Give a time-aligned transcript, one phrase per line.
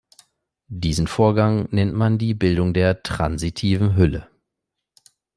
[0.73, 4.27] Diesen Vorgang nennt man die Bildung der transitiven Hülle.